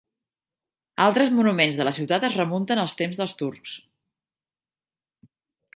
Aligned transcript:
Altres 1.03 1.29
monuments 1.39 1.77
de 1.81 1.87
la 1.87 1.93
ciutat 1.99 2.25
es 2.31 2.39
remunten 2.41 2.83
als 2.85 2.99
temps 3.03 3.21
dels 3.21 3.39
turcs. 3.45 3.79